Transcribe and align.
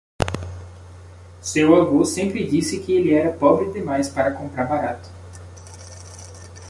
Seu 1.39 1.75
avô 1.75 2.03
sempre 2.03 2.47
disse 2.49 2.79
que 2.79 2.91
ele 2.91 3.13
era 3.13 3.37
pobre 3.37 3.69
demais 3.71 4.09
para 4.09 4.31
comprar 4.33 4.65
barato. 4.65 5.07